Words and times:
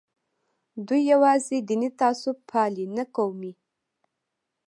دوی 0.87 1.01
یوازې 1.13 1.57
دیني 1.67 1.89
تعصب 1.99 2.37
پالي 2.49 2.85
نه 2.97 3.03
قومي. 3.15 3.53